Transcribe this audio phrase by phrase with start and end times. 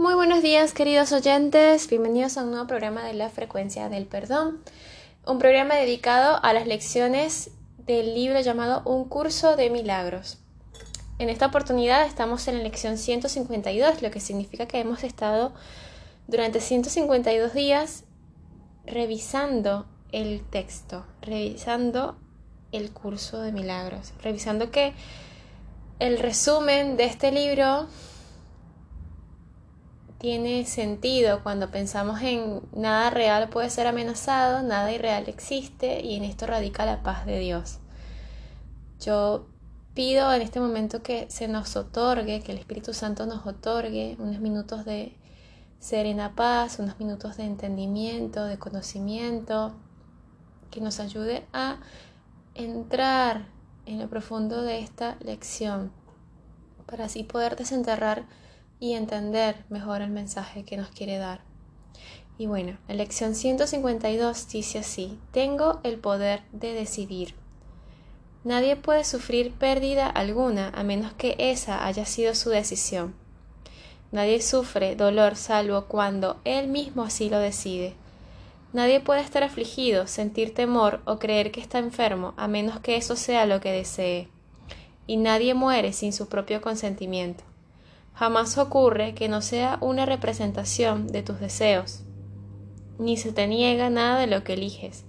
[0.00, 4.62] Muy buenos días queridos oyentes, bienvenidos a un nuevo programa de la frecuencia del perdón,
[5.26, 10.38] un programa dedicado a las lecciones del libro llamado Un curso de milagros.
[11.18, 15.52] En esta oportunidad estamos en la lección 152, lo que significa que hemos estado
[16.28, 18.04] durante 152 días
[18.86, 22.16] revisando el texto, revisando
[22.72, 24.94] el curso de milagros, revisando que
[25.98, 27.86] el resumen de este libro
[30.20, 36.24] tiene sentido cuando pensamos en nada real puede ser amenazado, nada irreal existe y en
[36.24, 37.78] esto radica la paz de Dios.
[39.00, 39.46] Yo
[39.94, 44.40] pido en este momento que se nos otorgue, que el Espíritu Santo nos otorgue unos
[44.40, 45.16] minutos de
[45.78, 49.72] serena paz, unos minutos de entendimiento, de conocimiento,
[50.70, 51.78] que nos ayude a
[52.54, 53.46] entrar
[53.86, 55.92] en lo profundo de esta lección,
[56.84, 58.26] para así poder desenterrar
[58.80, 61.42] y entender mejor el mensaje que nos quiere dar.
[62.38, 67.34] Y bueno, la lección 152 dice así, tengo el poder de decidir.
[68.42, 73.14] Nadie puede sufrir pérdida alguna a menos que esa haya sido su decisión.
[74.12, 77.92] Nadie sufre dolor salvo cuando él mismo así lo decide.
[78.72, 83.16] Nadie puede estar afligido, sentir temor o creer que está enfermo a menos que eso
[83.16, 84.28] sea lo que desee.
[85.06, 87.49] Y nadie muere sin su propio consentimiento.
[88.14, 92.02] Jamás ocurre que no sea una representación de tus deseos,
[92.98, 95.04] ni se te niega nada de lo que eliges.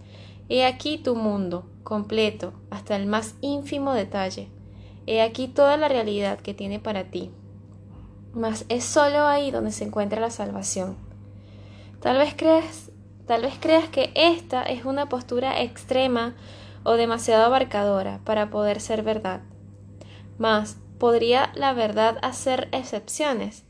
[0.49, 4.49] He aquí tu mundo, completo, hasta el más ínfimo detalle.
[5.07, 7.31] He aquí toda la realidad que tiene para ti.
[8.33, 10.95] Mas es solo ahí donde se encuentra la salvación.
[11.99, 12.91] Tal vez creas
[13.31, 16.33] Tal vez creas que esta es una postura extrema
[16.83, 19.39] o demasiado abarcadora para poder ser verdad.
[20.37, 23.63] Mas, ¿podría la verdad hacer excepciones?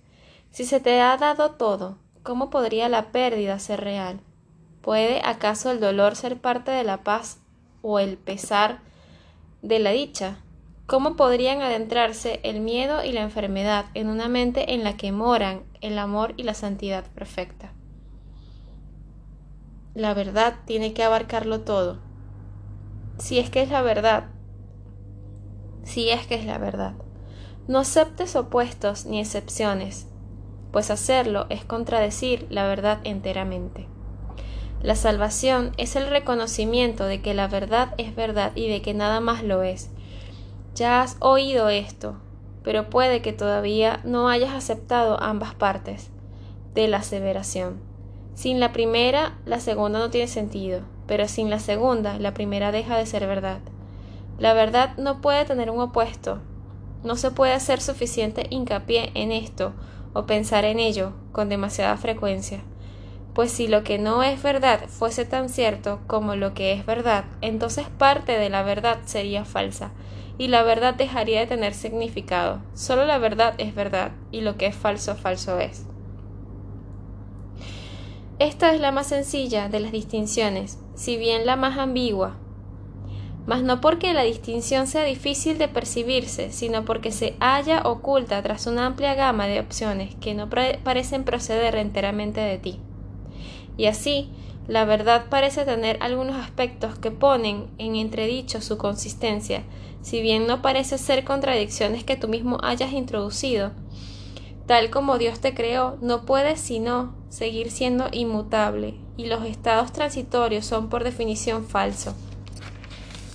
[0.49, 4.19] Si se te ha dado todo, ¿cómo podría la pérdida ser real?
[4.81, 7.39] ¿Puede acaso el dolor ser parte de la paz
[7.81, 8.81] o el pesar
[9.61, 10.39] de la dicha?
[10.87, 15.63] ¿Cómo podrían adentrarse el miedo y la enfermedad en una mente en la que moran
[15.79, 17.71] el amor y la santidad perfecta?
[19.93, 21.99] la verdad tiene que abarcarlo todo.
[23.19, 24.25] Si es que es la verdad.
[25.83, 26.95] Si es que es la verdad.
[27.67, 30.07] No aceptes opuestos ni excepciones,
[30.71, 33.87] pues hacerlo es contradecir la verdad enteramente.
[34.81, 39.19] La salvación es el reconocimiento de que la verdad es verdad y de que nada
[39.19, 39.91] más lo es.
[40.73, 42.15] Ya has oído esto,
[42.63, 46.09] pero puede que todavía no hayas aceptado ambas partes
[46.73, 47.79] de la aseveración.
[48.33, 52.97] Sin la primera, la segunda no tiene sentido, pero sin la segunda, la primera deja
[52.97, 53.59] de ser verdad.
[54.39, 56.39] La verdad no puede tener un opuesto.
[57.03, 59.73] No se puede hacer suficiente hincapié en esto
[60.13, 62.61] o pensar en ello con demasiada frecuencia.
[63.33, 67.25] Pues si lo que no es verdad fuese tan cierto como lo que es verdad,
[67.41, 69.91] entonces parte de la verdad sería falsa,
[70.37, 72.61] y la verdad dejaría de tener significado.
[72.73, 75.85] Solo la verdad es verdad, y lo que es falso, falso es.
[78.37, 82.35] Esta es la más sencilla de las distinciones, si bien la más ambigua,
[83.45, 88.67] mas no porque la distinción sea difícil de percibirse, sino porque se halla oculta tras
[88.67, 92.79] una amplia gama de opciones que no parecen proceder enteramente de ti.
[93.77, 94.29] Y así,
[94.67, 99.63] la verdad parece tener algunos aspectos que ponen en entredicho su consistencia,
[100.01, 103.71] si bien no parece ser contradicciones que tú mismo hayas introducido,
[104.67, 110.65] tal como Dios te creó, no puedes sino seguir siendo inmutable, y los estados transitorios
[110.65, 112.13] son por definición falsos.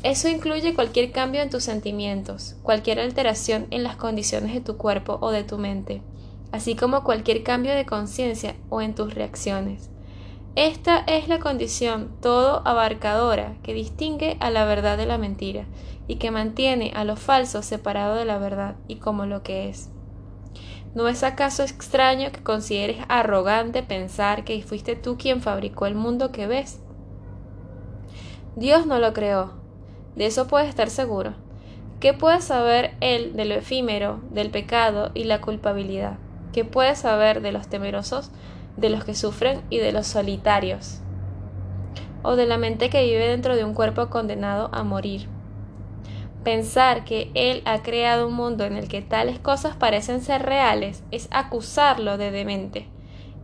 [0.07, 5.19] Eso incluye cualquier cambio en tus sentimientos, cualquier alteración en las condiciones de tu cuerpo
[5.21, 6.01] o de tu mente,
[6.53, 9.91] así como cualquier cambio de conciencia o en tus reacciones.
[10.55, 15.67] Esta es la condición todo abarcadora que distingue a la verdad de la mentira
[16.07, 19.91] y que mantiene a lo falso separado de la verdad y como lo que es.
[20.95, 26.31] ¿No es acaso extraño que consideres arrogante pensar que fuiste tú quien fabricó el mundo
[26.31, 26.79] que ves?
[28.55, 29.66] Dios no lo creó.
[30.17, 31.35] De eso puedes estar seguro.
[32.01, 36.19] ¿Qué puede saber Él de lo efímero, del pecado y la culpabilidad?
[36.53, 38.31] ¿Qué puede saber de los temerosos,
[38.77, 41.01] de los que sufren y de los solitarios?
[42.23, 45.29] ¿O de la mente que vive dentro de un cuerpo condenado a morir?
[46.45, 51.03] Pensar que Él ha creado un mundo en el que tales cosas parecen ser reales
[51.11, 52.89] es acusarlo de demente.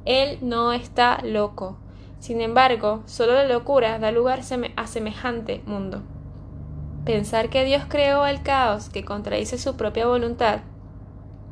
[0.04, 1.76] Él no está loco.
[2.18, 4.40] Sin embargo, solo la locura da lugar
[4.76, 6.02] a semejante mundo.
[7.04, 10.60] Pensar que Dios creó el caos que contradice su propia voluntad,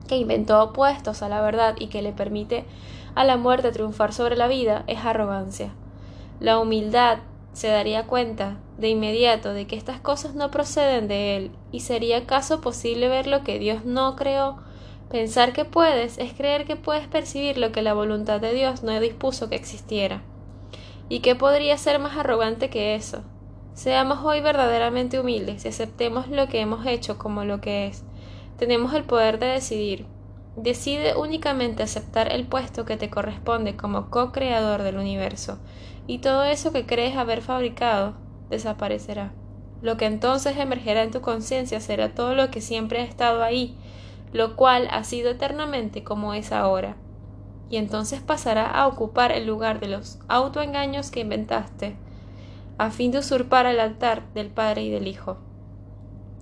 [0.07, 2.65] que inventó opuestos a la verdad y que le permite
[3.17, 5.73] a la muerte triunfar sobre la vida, es arrogancia.
[6.39, 7.19] La humildad
[7.53, 12.19] se daría cuenta de inmediato de que estas cosas no proceden de él, y sería
[12.19, 14.59] acaso posible ver lo que Dios no creó.
[15.11, 18.99] Pensar que puedes es creer que puedes percibir lo que la voluntad de Dios no
[19.01, 20.23] dispuso que existiera.
[21.09, 23.25] ¿Y qué podría ser más arrogante que eso?
[23.75, 28.05] Seamos hoy verdaderamente humildes y aceptemos lo que hemos hecho como lo que es.
[28.59, 30.07] Tenemos el poder de decidir.
[30.57, 35.59] Decide únicamente aceptar el puesto que te corresponde como co-creador del universo,
[36.07, 38.15] y todo eso que crees haber fabricado
[38.51, 39.33] desaparecerá.
[39.81, 43.77] Lo que entonces emergerá en tu conciencia será todo lo que siempre ha estado ahí,
[44.33, 46.97] lo cual ha sido eternamente como es ahora.
[47.71, 51.97] Y entonces pasará a ocupar el lugar de los autoengaños que inventaste,
[52.81, 55.37] a fin de usurpar el altar del Padre y del Hijo.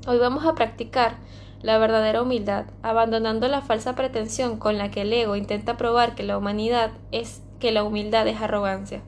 [0.07, 1.17] Hoy vamos a practicar
[1.63, 6.23] la verdadera humildad, abandonando la falsa pretensión con la que el ego intenta probar que
[6.23, 9.03] la humanidad es que la humildad es arrogancia.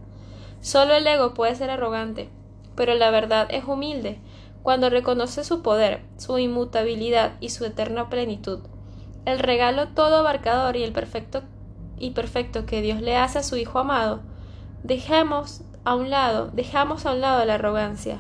[0.61, 2.29] Solo el ego puede ser arrogante,
[2.75, 4.19] pero la verdad es humilde
[4.65, 8.59] cuando reconoce su poder, su inmutabilidad y su eterna plenitud.
[9.25, 11.45] El regalo todo abarcador y el perfecto
[11.97, 14.19] y perfecto que Dios le hace a su Hijo amado,
[14.83, 18.19] dejemos a un lado, dejamos a un lado la arrogancia,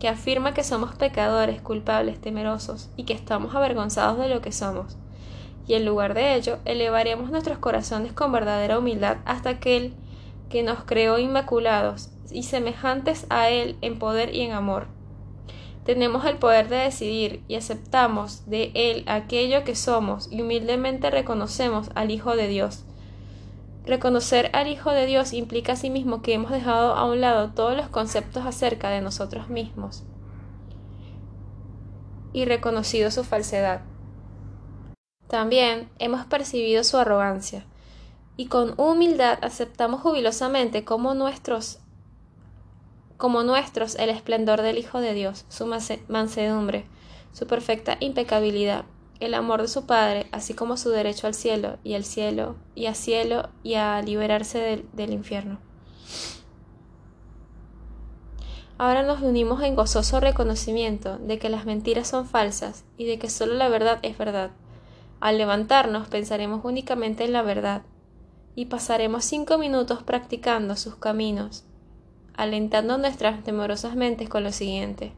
[0.00, 4.96] que afirma que somos pecadores, culpables, temerosos y que estamos avergonzados de lo que somos.
[5.68, 9.94] Y en lugar de ello, elevaremos nuestros corazones con verdadera humildad hasta aquel
[10.50, 14.88] que nos creó inmaculados y semejantes a Él en poder y en amor.
[15.84, 21.90] Tenemos el poder de decidir y aceptamos de Él aquello que somos y humildemente reconocemos
[21.94, 22.84] al Hijo de Dios.
[23.84, 27.88] Reconocer al Hijo de Dios implica asimismo que hemos dejado a un lado todos los
[27.88, 30.04] conceptos acerca de nosotros mismos
[32.32, 33.82] y reconocido su falsedad.
[35.26, 37.64] También hemos percibido su arrogancia,
[38.36, 41.78] y con humildad aceptamos jubilosamente como nuestros
[43.16, 45.66] como nuestros el esplendor del Hijo de Dios, su
[46.08, 46.86] mansedumbre,
[47.32, 48.84] su perfecta impecabilidad,
[49.24, 52.86] el amor de su Padre, así como su derecho al cielo y al cielo y
[52.86, 55.58] a cielo y a liberarse del, del infierno.
[58.78, 63.30] Ahora nos unimos en gozoso reconocimiento de que las mentiras son falsas y de que
[63.30, 64.50] solo la verdad es verdad.
[65.20, 67.82] Al levantarnos pensaremos únicamente en la verdad,
[68.54, 71.64] y pasaremos cinco minutos practicando sus caminos,
[72.34, 75.12] alentando nuestras temorosas mentes con lo siguiente.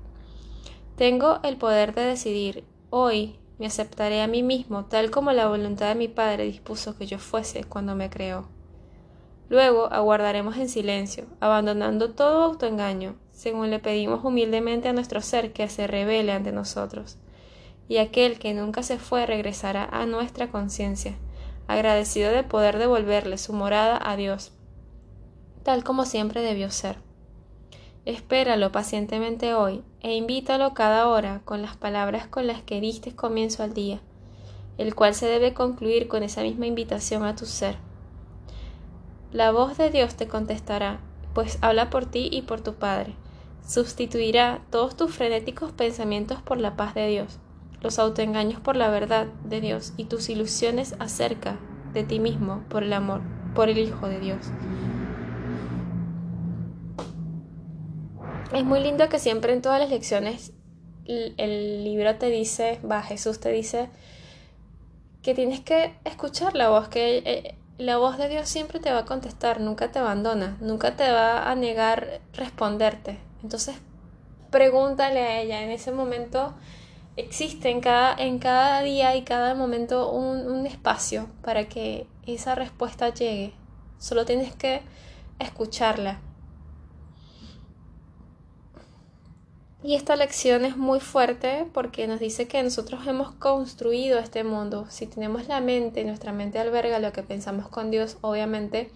[0.97, 2.65] Tengo el poder de decidir.
[2.91, 7.07] Hoy me aceptaré a mí mismo tal como la voluntad de mi Padre dispuso que
[7.07, 8.49] yo fuese cuando me creó.
[9.49, 15.69] Luego aguardaremos en silencio, abandonando todo autoengaño, según le pedimos humildemente a nuestro ser que
[15.69, 17.19] se revele ante nosotros.
[17.89, 21.17] Y aquel que nunca se fue regresará a nuestra conciencia
[21.67, 24.53] agradecido de poder devolverle su morada a Dios,
[25.63, 26.99] tal como siempre debió ser.
[28.05, 33.63] Espéralo pacientemente hoy e invítalo cada hora con las palabras con las que diste comienzo
[33.63, 34.01] al día,
[34.79, 37.77] el cual se debe concluir con esa misma invitación a tu ser.
[39.33, 41.01] La voz de Dios te contestará,
[41.33, 43.15] pues habla por ti y por tu Padre.
[43.67, 47.39] Sustituirá todos tus frenéticos pensamientos por la paz de Dios
[47.85, 51.59] los autoengaños por la verdad de Dios y tus ilusiones acerca
[51.93, 53.21] de ti mismo por el amor,
[53.55, 54.39] por el Hijo de Dios.
[58.55, 60.53] Es muy lindo que siempre en todas las lecciones
[61.07, 63.91] el, libro te dice, va, Jesús te dice
[65.23, 69.01] que tienes que escuchar la voz, que eh, la voz de Dios siempre te va
[69.01, 73.19] a contestar, nunca te abandona, nunca te va a negar responderte.
[73.43, 73.75] Entonces,
[74.51, 76.55] pregúntale a ella en ese momento
[77.17, 82.55] existe en cada, en cada día y cada momento un, un espacio para que esa
[82.55, 83.53] respuesta llegue.
[83.99, 84.83] Solo tienes que
[85.39, 86.21] escucharla.
[89.85, 94.87] Y esta lección es muy fuerte porque nos dice que nosotros hemos construido este mundo.
[94.89, 98.91] Si tenemos la mente, nuestra mente alberga lo que pensamos con Dios, obviamente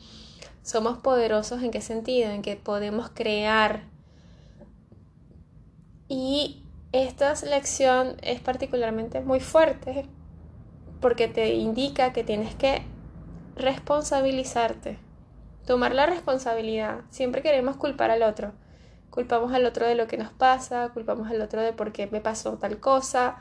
[0.62, 3.83] somos poderosos en qué sentido, en que podemos crear.
[6.09, 10.07] Y esta lección es particularmente muy fuerte
[11.02, 12.80] porque te indica que tienes que
[13.57, 14.99] responsabilizarte,
[15.66, 17.02] tomar la responsabilidad.
[17.11, 18.54] Siempre queremos culpar al otro.
[19.10, 22.20] Culpamos al otro de lo que nos pasa, culpamos al otro de por qué me
[22.20, 23.38] pasó tal cosa.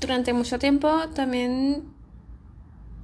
[0.00, 1.84] Durante mucho tiempo también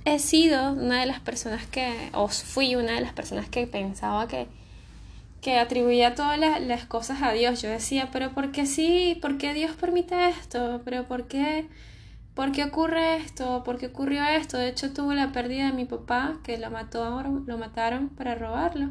[0.04, 4.28] he sido una de las personas que, o fui una de las personas que pensaba
[4.28, 4.48] que
[5.42, 7.60] que atribuía todas las, cosas a Dios.
[7.60, 9.18] Yo decía, pero ¿por qué sí?
[9.20, 10.80] ¿Por qué Dios permite esto?
[10.84, 11.68] ¿Pero por qué?
[12.34, 13.62] ¿Por qué ocurre esto?
[13.64, 14.58] ¿Por qué ocurrió esto?
[14.58, 18.90] De hecho, tuve la pérdida de mi papá, que lo, mató, lo mataron para robarlo.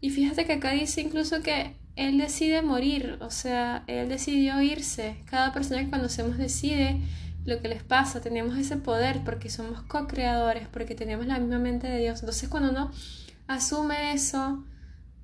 [0.00, 5.16] Y fíjate que acá dice incluso que él decide morir, o sea, él decidió irse.
[5.26, 7.00] Cada persona que conocemos decide
[7.44, 11.88] lo que les pasa, tenemos ese poder porque somos co-creadores, porque tenemos la misma mente
[11.88, 12.20] de Dios.
[12.20, 12.92] Entonces cuando uno
[13.48, 14.64] asume eso,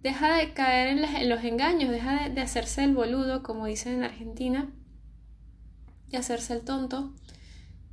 [0.03, 4.71] deja de caer en, los engaños, deja de, hacerse el boludo, como dicen en Argentina,
[6.11, 7.13] y hacerse el tonto.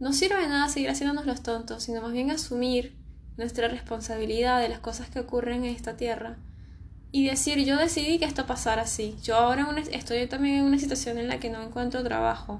[0.01, 2.97] No sirve de nada seguir haciéndonos los tontos, sino más bien asumir
[3.37, 6.37] nuestra responsabilidad de las cosas que ocurren en esta tierra
[7.11, 9.15] y decir yo decidí que esto pasara así.
[9.21, 12.59] Yo ahora estoy también en una situación en la que no encuentro trabajo.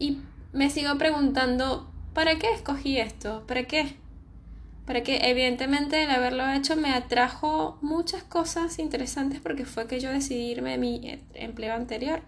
[0.00, 0.18] Y
[0.52, 3.44] me sigo preguntando, ¿para qué escogí esto?
[3.46, 3.96] ¿Para qué?
[4.86, 10.10] para que evidentemente el haberlo hecho me atrajo muchas cosas interesantes porque fue que yo
[10.10, 12.20] decidí irme de mi empleo anterior.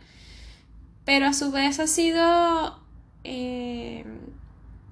[1.04, 2.85] Pero a su vez ha sido
[3.26, 4.04] eh,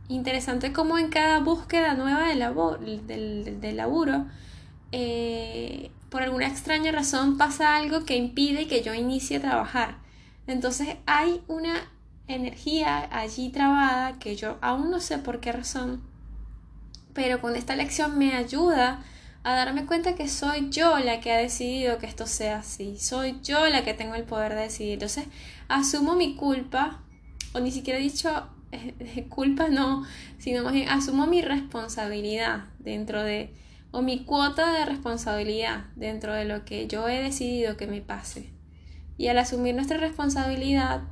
[0.09, 4.26] interesante como en cada búsqueda nueva de, labor, del, laburo,
[4.93, 9.99] eh, por alguna extraña razón pasa algo que impide que yo inicie a trabajar.
[10.47, 11.75] Entonces hay una
[12.29, 16.14] energía allí trabada que yo aún no sé por qué razón
[17.14, 19.03] pero con esta lección me ayuda
[19.45, 23.38] a darme cuenta que soy yo la que ha decidido que esto sea así, soy
[23.43, 24.95] yo la que tengo el poder de decidir.
[24.95, 25.26] Entonces,
[25.69, 27.00] asumo mi culpa,
[27.54, 30.04] o ni siquiera he dicho eh, culpa, no,
[30.38, 33.54] sino más bien asumo mi responsabilidad dentro de,
[33.92, 38.50] o mi cuota de responsabilidad dentro de lo que yo he decidido que me pase.
[39.16, 41.02] Y al asumir nuestra responsabilidad,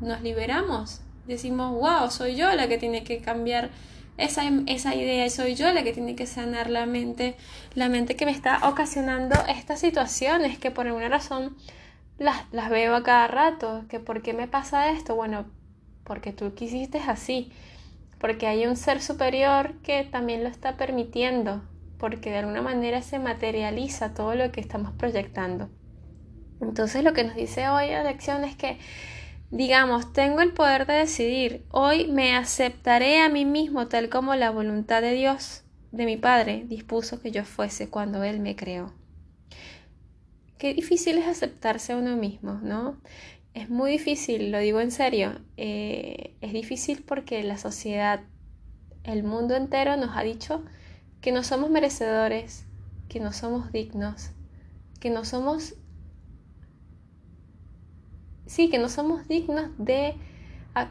[0.00, 1.02] nos liberamos.
[1.26, 3.70] Decimos, wow, soy yo la que tiene que cambiar
[4.16, 7.36] esa, esa idea, soy yo la que tiene que sanar la mente,
[7.74, 11.56] la mente que me está ocasionando estas situaciones que por alguna razón
[12.18, 15.46] las, las veo a cada rato, que por qué me pasa esto, bueno,
[16.10, 17.52] porque tú quisiste así,
[18.18, 21.62] porque hay un ser superior que también lo está permitiendo,
[22.00, 25.70] porque de alguna manera se materializa todo lo que estamos proyectando.
[26.60, 28.80] Entonces lo que nos dice hoy la lección es que
[29.52, 31.64] Digamos, tengo el poder de decidir.
[31.70, 35.62] Hoy me aceptaré a mí mismo tal como la voluntad de Dios,
[35.92, 38.92] de mi Padre, dispuso que yo fuese cuando Él me creó.
[40.58, 43.00] Qué difícil es aceptarse a uno mismo, ¿no?
[43.54, 45.40] Es muy difícil, lo digo en serio.
[45.56, 48.20] Eh, es difícil porque la sociedad,
[49.04, 50.62] el mundo entero nos ha dicho
[51.20, 52.66] que no somos merecedores,
[53.08, 54.30] que no somos dignos,
[55.00, 55.74] que no somos
[58.50, 60.14] sí, que no somos dignos de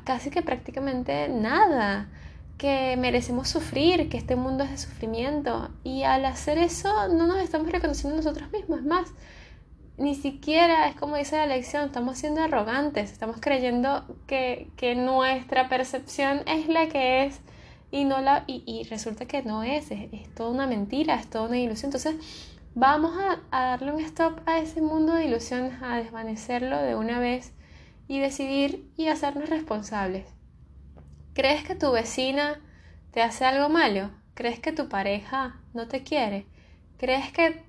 [0.05, 2.09] casi que prácticamente nada,
[2.57, 5.69] que merecemos sufrir, que este mundo es de sufrimiento.
[5.83, 9.09] Y al hacer eso no nos estamos reconociendo nosotros mismos, más,
[9.99, 16.41] ni siquiera es como dice la lección, estamos siendo arrogantes, estamos creyendo que, nuestra percepción
[16.47, 17.41] es la que es
[17.91, 21.47] y no la y, resulta que no es, es, es, toda una mentira, es toda
[21.47, 21.91] una ilusión.
[21.93, 22.15] Entonces,
[22.75, 27.53] vamos a, darle un stop a ese mundo de ilusiones, a desvanecerlo de una vez
[28.07, 30.25] y decidir y hacernos responsables.
[31.33, 32.61] ¿Crees que tu vecina
[33.11, 34.11] te hace algo malo?
[34.33, 36.45] ¿Crees que tu pareja no te quiere?
[36.97, 37.68] ¿Crees que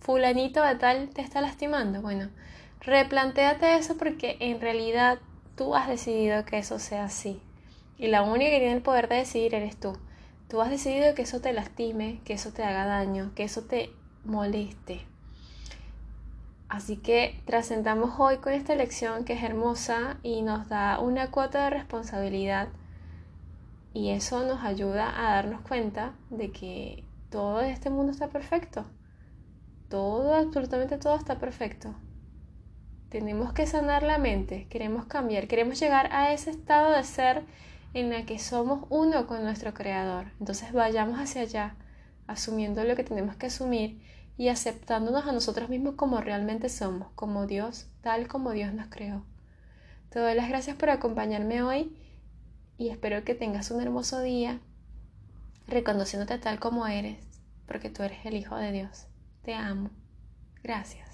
[0.00, 2.02] fulanito de tal te está lastimando?
[2.02, 2.30] Bueno,
[2.80, 5.18] replantéate eso porque en realidad
[5.56, 7.42] tú has decidido que eso sea así.
[7.98, 9.98] Y la única que tiene el poder de decidir eres tú.
[10.48, 13.90] Tú has decidido que eso te lastime, que eso te haga daño, que eso te
[14.24, 15.06] moleste.
[16.68, 21.64] Así que trascendamos hoy con esta lección que es hermosa y nos da una cuota
[21.64, 22.68] de responsabilidad
[23.94, 28.84] y eso nos ayuda a darnos cuenta de que todo este mundo está perfecto.
[29.88, 31.94] Todo, absolutamente todo está perfecto.
[33.08, 37.44] Tenemos que sanar la mente, queremos cambiar, queremos llegar a ese estado de ser
[37.94, 40.26] en el que somos uno con nuestro creador.
[40.40, 41.74] Entonces vayamos hacia allá,
[42.26, 44.02] asumiendo lo que tenemos que asumir
[44.36, 49.24] y aceptándonos a nosotros mismos como realmente somos, como Dios, tal como Dios nos creó.
[50.10, 51.96] Te doy las gracias por acompañarme hoy
[52.76, 54.60] y espero que tengas un hermoso día
[55.66, 57.18] reconociéndote tal como eres,
[57.66, 59.07] porque tú eres el Hijo de Dios.
[59.48, 59.88] Te amo.
[60.62, 61.07] Gracias.